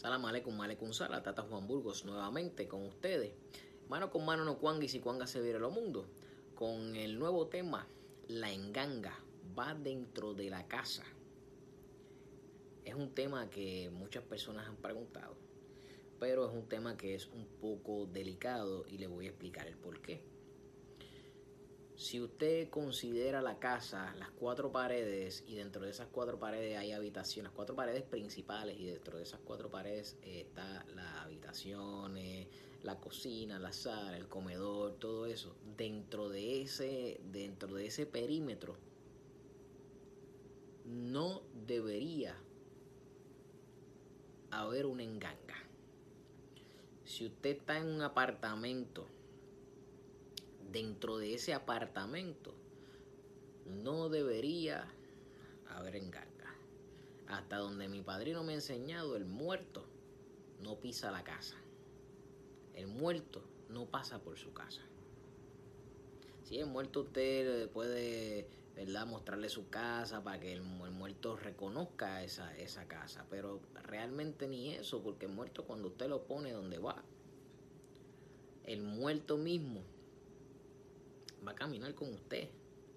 [0.00, 3.34] Salam aleikum, aleikum sala, Tata Juan Burgos nuevamente con ustedes.
[3.90, 6.06] Mano con mano no cuanga y si cuanga se viera lo mundo.
[6.54, 7.86] Con el nuevo tema,
[8.26, 9.12] la enganga
[9.58, 11.04] va dentro de la casa.
[12.86, 15.36] Es un tema que muchas personas han preguntado,
[16.18, 19.76] pero es un tema que es un poco delicado y le voy a explicar el
[19.76, 20.24] por qué.
[22.10, 26.90] Si usted considera la casa, las cuatro paredes, y dentro de esas cuatro paredes hay
[26.90, 32.48] habitaciones, cuatro paredes principales, y dentro de esas cuatro paredes eh, está las habitaciones,
[32.82, 38.74] la cocina, la sala, el comedor, todo eso, dentro de ese, dentro de ese perímetro,
[40.86, 42.34] no debería
[44.50, 45.62] haber una enganga.
[47.04, 49.06] Si usted está en un apartamento,
[50.72, 52.54] dentro de ese apartamento
[53.66, 54.86] no debería
[55.68, 56.28] haber enganga.
[57.28, 59.84] Hasta donde mi padrino me ha enseñado, el muerto
[60.60, 61.56] no pisa la casa.
[62.74, 64.82] El muerto no pasa por su casa.
[66.44, 69.06] Si el muerto usted puede ¿verdad?
[69.06, 75.02] mostrarle su casa para que el, muerto reconozca esa, esa casa, pero realmente ni eso,
[75.02, 77.04] porque el muerto cuando usted lo pone donde va,
[78.64, 79.82] el muerto mismo
[81.46, 82.48] va a caminar con usted.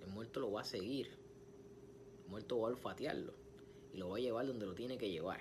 [0.00, 1.08] El muerto lo va a seguir.
[2.24, 3.34] El muerto va a olfatearlo
[3.92, 5.40] y lo va a llevar donde lo tiene que llevar.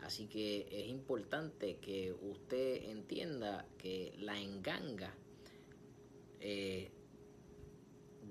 [0.00, 5.14] Así que es importante que usted entienda que la enganga
[6.40, 6.90] eh,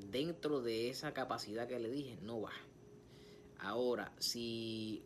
[0.10, 2.54] dentro de esa capacidad que le dije no va.
[3.60, 5.04] Ahora, si,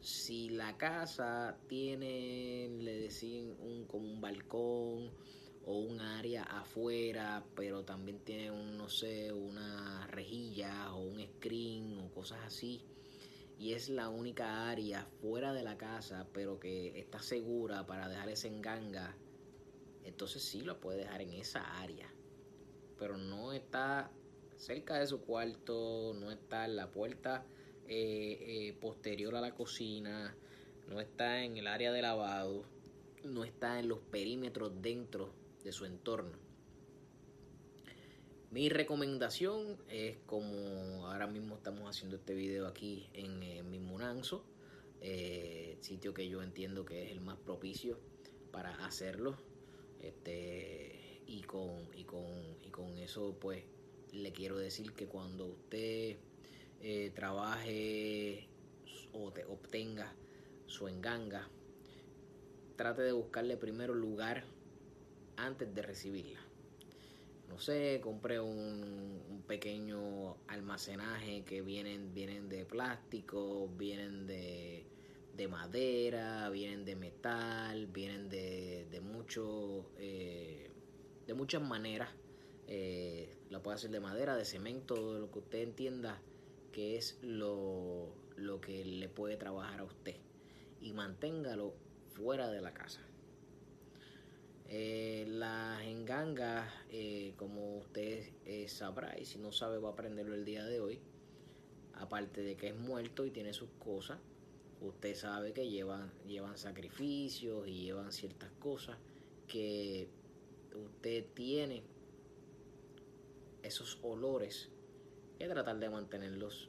[0.00, 5.10] si la casa tiene, le decían, un, como un balcón,
[5.68, 11.98] o un área afuera, pero también tiene un, no sé, una rejilla o un screen
[11.98, 12.80] o cosas así.
[13.58, 18.30] Y es la única área fuera de la casa, pero que está segura para dejar
[18.30, 19.14] ese enganga.
[20.04, 22.10] Entonces sí lo puede dejar en esa área.
[22.98, 24.10] Pero no está
[24.56, 27.44] cerca de su cuarto, no está en la puerta
[27.86, 30.34] eh, eh, posterior a la cocina,
[30.88, 32.64] no está en el área de lavado,
[33.22, 35.30] no está en los perímetros dentro
[35.64, 36.38] de su entorno.
[38.50, 44.42] Mi recomendación es como ahora mismo estamos haciendo este video aquí en, mi Munanzo,
[45.02, 47.98] eh, sitio que yo entiendo que es el más propicio
[48.50, 49.36] para hacerlo.
[50.00, 52.24] Este, y, con, y, con,
[52.62, 53.64] y con eso pues
[54.12, 56.16] le quiero decir que cuando usted
[56.80, 58.48] eh, trabaje
[59.12, 60.14] o te obtenga
[60.66, 61.48] su enganga,
[62.76, 64.44] trate de buscarle primero lugar
[65.38, 66.40] antes de recibirla.
[67.48, 74.84] No sé, compré un, pequeño almacenaje que vienen, vienen de plástico, vienen de,
[75.48, 80.70] madera, vienen de metal, vienen de, de mucho, eh,
[81.26, 82.10] de muchas maneras.
[82.66, 86.20] Eh, la puede hacer de madera, de cemento, lo que usted entienda
[86.72, 90.16] que es lo, lo que le puede trabajar a usted.
[90.82, 91.74] Y manténgalo
[92.10, 93.07] fuera de la casa.
[94.70, 100.34] Eh, las engangas, eh, como usted eh, sabrá, y si no sabe va a aprenderlo
[100.34, 101.00] el día de hoy,
[101.94, 104.18] aparte de que es muerto y tiene sus cosas,
[104.82, 108.98] usted sabe que llevan, llevan sacrificios y llevan ciertas cosas
[109.46, 110.08] que
[110.74, 111.82] usted tiene
[113.62, 114.68] esos olores
[115.38, 116.68] que tratar de mantenerlos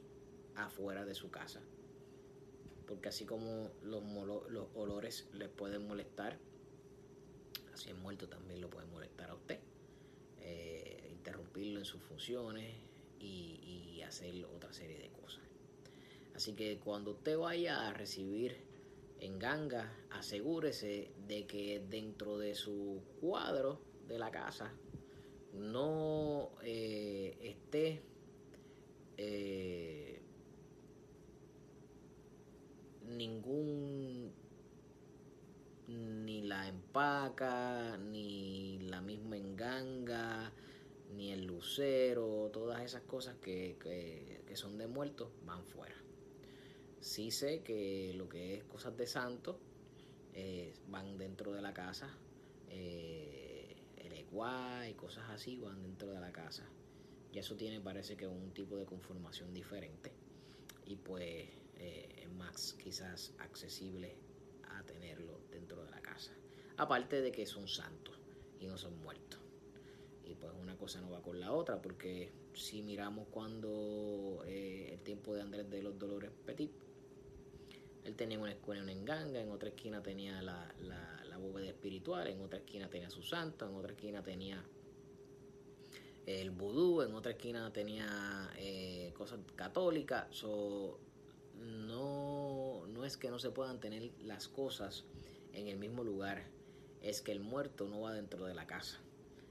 [0.54, 1.60] afuera de su casa.
[2.86, 4.02] Porque así como los,
[4.48, 6.38] los olores les pueden molestar,
[7.80, 9.58] si es muerto también lo puede molestar a usted,
[10.40, 12.74] eh, interrumpirlo en sus funciones
[13.18, 15.44] y, hacer otra serie de cosas.
[16.34, 18.56] Así que cuando usted vaya a recibir
[19.20, 24.72] en ganga, asegúrese de que dentro de su cuadro de la casa
[25.54, 28.02] no eh, esté
[29.16, 30.20] eh,
[33.06, 34.09] ningún ni
[36.68, 40.52] empaca, ni la misma enganga,
[41.14, 43.76] ni el lucero, todas esas cosas que,
[44.54, 45.94] son de muertos van fuera.
[47.00, 49.58] Sí sé que lo que es cosas de santo
[50.34, 52.10] eh, van dentro de la casa,
[52.68, 56.64] eh, el eguá y cosas así van dentro de la casa.
[57.32, 60.12] Y eso tiene parece que un tipo de conformación diferente
[60.84, 64.16] y pues eh, es más quizás accesible
[64.86, 66.32] tenerlo dentro de la casa.
[66.80, 68.18] Aparte de que son santos
[68.58, 69.38] y no son muertos.
[70.24, 75.00] Y pues una cosa no va con la otra, porque si miramos cuando eh, el
[75.00, 76.70] tiempo de Andrés de los Dolores Petit,
[78.04, 82.28] el tenía una escuela en Enganga, en otra esquina tenía la, la, la bóveda espiritual,
[82.28, 84.64] en otra esquina tenía su santo, en otra esquina tenía
[86.24, 90.28] el vudú, en otra esquina tenía eh, cosas católicas.
[90.30, 90.98] So,
[91.58, 95.04] no, no es que no se puedan tener las cosas
[95.52, 96.48] en el mismo lugar,
[97.02, 98.98] es que el muerto no va dentro de la casa.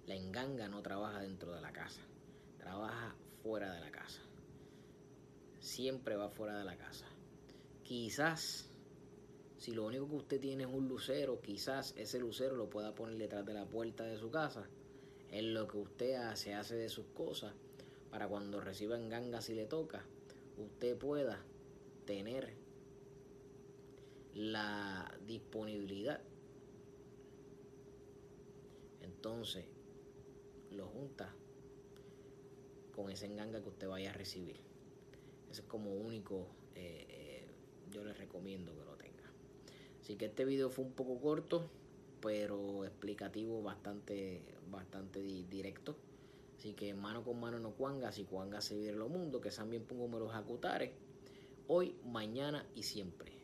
[0.07, 2.01] La enganga no trabaja dentro de la casa,
[2.57, 4.21] trabaja fuera de la casa.
[5.59, 7.05] Siempre va fuera de la casa.
[7.83, 8.69] Quizás,
[9.57, 13.17] si lo único que usted tiene es un lucero, quizás ese lucero lo pueda poner
[13.17, 14.67] detrás de la puerta de su casa.
[15.31, 17.53] En lo que usted hace, hace de sus cosas,
[18.09, 20.03] para cuando reciba enganga si le toca,
[20.57, 21.43] usted pueda
[22.05, 22.55] tener
[24.33, 26.21] la disponibilidad.
[29.19, 29.65] Entonces,
[30.71, 31.29] lo junta
[32.95, 34.55] con ese enganga que usted vaya a recibir.
[35.51, 37.47] Ese es como único, eh, eh,
[37.91, 39.29] yo les recomiendo que lo tenga.
[40.01, 41.69] Así que este video fue un poco corto,
[42.21, 45.97] pero explicativo, bastante, bastante directo.
[46.57, 49.83] Así que mano con mano no cuanga, si cuanga se vive lo mundo, que también
[49.83, 50.91] pongo números acutares
[51.67, 53.38] hoy, mañana y siempre.